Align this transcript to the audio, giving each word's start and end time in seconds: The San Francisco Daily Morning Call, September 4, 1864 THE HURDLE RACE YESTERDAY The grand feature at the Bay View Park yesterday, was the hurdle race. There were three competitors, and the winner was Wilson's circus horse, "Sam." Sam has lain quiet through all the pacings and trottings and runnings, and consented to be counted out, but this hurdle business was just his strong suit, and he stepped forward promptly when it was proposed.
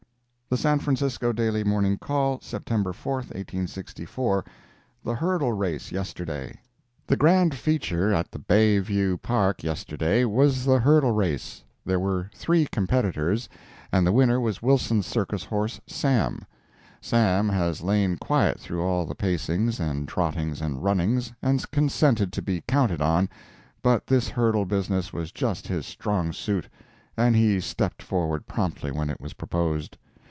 The 0.53 0.57
San 0.57 0.79
Francisco 0.79 1.31
Daily 1.31 1.63
Morning 1.63 1.97
Call, 1.97 2.41
September 2.41 2.91
4, 2.91 3.13
1864 3.19 4.43
THE 5.01 5.13
HURDLE 5.15 5.53
RACE 5.53 5.93
YESTERDAY 5.93 6.57
The 7.07 7.15
grand 7.15 7.55
feature 7.55 8.13
at 8.13 8.29
the 8.31 8.39
Bay 8.39 8.79
View 8.79 9.15
Park 9.15 9.63
yesterday, 9.63 10.25
was 10.25 10.65
the 10.65 10.79
hurdle 10.79 11.13
race. 11.13 11.63
There 11.85 12.01
were 12.01 12.29
three 12.35 12.65
competitors, 12.65 13.47
and 13.93 14.05
the 14.05 14.11
winner 14.11 14.41
was 14.41 14.61
Wilson's 14.61 15.05
circus 15.05 15.45
horse, 15.45 15.79
"Sam." 15.87 16.45
Sam 16.99 17.47
has 17.47 17.81
lain 17.81 18.17
quiet 18.17 18.59
through 18.59 18.83
all 18.83 19.05
the 19.05 19.15
pacings 19.15 19.79
and 19.79 20.05
trottings 20.05 20.59
and 20.59 20.83
runnings, 20.83 21.31
and 21.41 21.71
consented 21.71 22.33
to 22.33 22.41
be 22.41 22.59
counted 22.67 23.01
out, 23.01 23.29
but 23.81 24.05
this 24.07 24.27
hurdle 24.27 24.65
business 24.65 25.13
was 25.13 25.31
just 25.31 25.69
his 25.69 25.85
strong 25.85 26.33
suit, 26.33 26.67
and 27.15 27.37
he 27.37 27.61
stepped 27.61 28.01
forward 28.01 28.45
promptly 28.47 28.91
when 28.91 29.09
it 29.09 29.21
was 29.21 29.31
proposed. 29.31 29.97